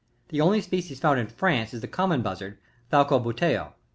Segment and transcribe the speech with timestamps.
[0.29, 2.57] The only species found in France is the Common Buzzard,—
[2.89, 3.73] Falco buteo.